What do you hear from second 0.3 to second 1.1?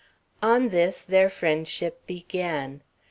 On this